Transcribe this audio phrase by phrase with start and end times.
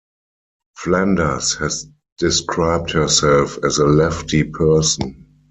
[0.77, 1.85] Flanders has
[2.17, 5.27] described herself as a lefty person.